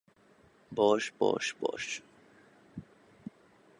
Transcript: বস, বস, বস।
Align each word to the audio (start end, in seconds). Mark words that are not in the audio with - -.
বস, 0.71 1.11
বস, 1.19 1.45
বস। 1.61 1.85